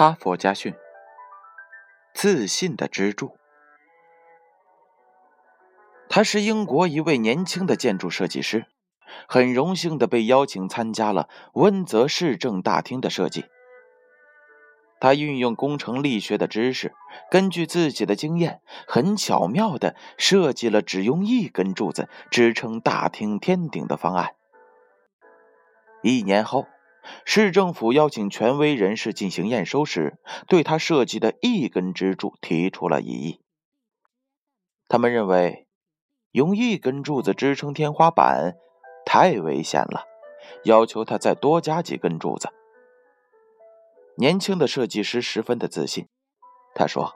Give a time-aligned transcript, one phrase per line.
[0.00, 0.74] 哈佛家训：
[2.14, 3.36] 自信的支柱。
[6.08, 8.64] 他是英国一位年轻的建筑设计师，
[9.28, 13.44] 很荣幸的被邀请参加了温泽市政大厅的设计。
[15.00, 16.94] 他运用工程力学的知识，
[17.30, 24.34] 根据自己的经验，很巧妙的设计了只用一根柱子支撑大厅天顶的方案。
[26.02, 26.66] 一年后。
[27.24, 33.40] 市政府邀请权威人士进行验收时，对他设计的一根支柱提出了异议。
[34.88, 35.66] 他们认为，
[36.32, 38.56] 用一根柱子支撑天花板
[39.04, 40.04] 太危险了，
[40.64, 42.48] 要求他再多加几根柱子。
[44.16, 46.08] 年轻的设计师十分的自信，
[46.74, 47.14] 他说：“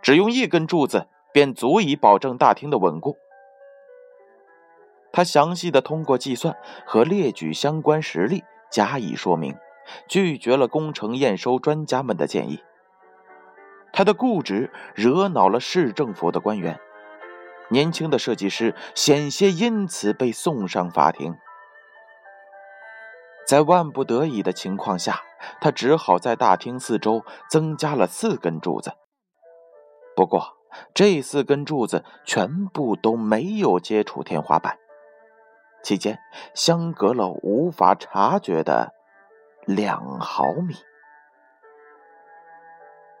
[0.00, 3.16] 只用一根柱子便足以保证大厅的稳固。”
[5.18, 9.56] 他详细的通过计算和列举相关实例加以说明，
[10.06, 12.62] 拒绝了工程验收专家们的建议。
[13.92, 16.78] 他的固执惹恼了市政府的官员，
[17.68, 21.34] 年轻的设计师险些因此被送上法庭。
[23.44, 25.24] 在万不得已的情况下，
[25.60, 28.92] 他只好在大厅四周增加了四根柱子。
[30.14, 30.58] 不过，
[30.94, 34.78] 这四根柱子全部都没有接触天花板。
[35.82, 36.18] 期间
[36.54, 38.92] 相隔了无法察觉的
[39.64, 40.74] 两毫米。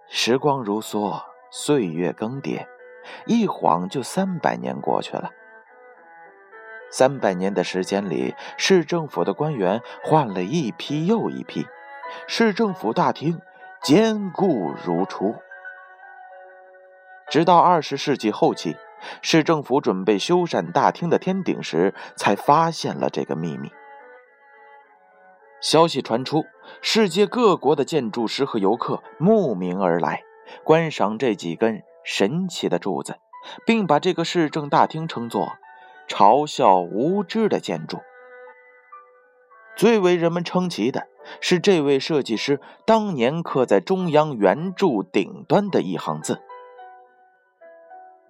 [0.08, 2.66] 时光如梭，岁月更迭，
[3.26, 5.30] 一晃就三百年过去了。
[6.90, 11.66] 三百年的时间里，市政府的官员换了一批又一批，
[12.26, 13.40] 市政府大厅
[13.82, 15.36] 坚固如初。
[17.28, 18.76] 直到二十世纪后期。
[19.22, 23.70] 市政府准备修缮大厅的天顶时，才发现了这个秘密。
[25.60, 26.44] 消息传出，
[26.80, 30.22] 世界各国的建筑师和游客慕名而来，
[30.62, 33.16] 观赏这几根神奇的柱子，
[33.66, 35.56] 并把这个市政大厅称作
[36.08, 37.98] “嘲笑无知的建筑”。
[39.76, 41.06] 最为人们称奇的
[41.40, 46.40] 是，这位设计师当年刻在中央圆柱顶端的一行字。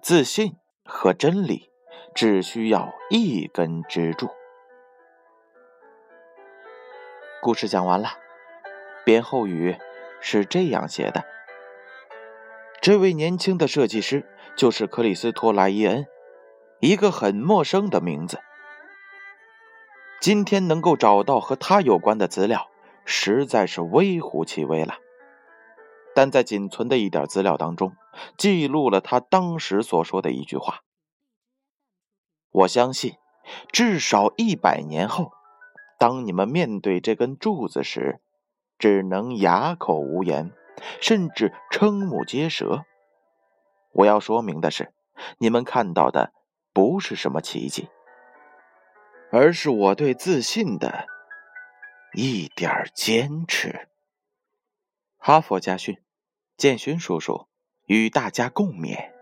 [0.01, 0.55] 自信
[0.89, 1.69] 和真理
[2.15, 4.27] 只需要一根支柱。
[7.41, 8.09] 故事讲完了，
[9.05, 9.77] 编后语
[10.19, 11.23] 是这样写的：
[12.81, 14.27] 这位年轻的设计师
[14.57, 16.05] 就是克里斯托莱伊恩，
[16.79, 18.39] 一个很陌生的名字。
[20.19, 22.69] 今天能够找到和他有关的资料，
[23.05, 24.95] 实在是微乎其微了。
[26.19, 27.95] 但在仅存的一点资料当中，
[28.37, 30.81] 记录了他当时所说的一句话
[32.51, 33.15] ：“我相信，
[33.71, 35.31] 至少一百年后，
[35.97, 38.19] 当你们面对这根柱子时，
[38.77, 40.51] 只能哑口无言，
[40.99, 42.83] 甚至瞠目结舌。
[43.93, 44.93] 我要说明的是，
[45.37, 46.33] 你们看到的
[46.73, 47.87] 不是什么奇迹，
[49.31, 51.05] 而是我对自信的
[52.13, 53.87] 一点坚持。”
[55.17, 55.97] 哈佛家训。
[56.59, 57.47] 建勋叔叔
[57.85, 59.18] 与大家共勉。